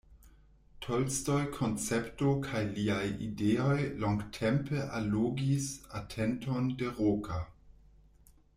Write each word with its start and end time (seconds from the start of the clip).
Tolstoj 0.83 1.41
koncepto 1.57 2.31
kaj 2.47 2.61
liaj 2.77 3.03
ideoj 3.27 3.77
longtempe 4.05 4.81
allogis 5.01 5.71
atenton 6.01 6.73
de 6.81 6.91
Roka. 7.01 7.39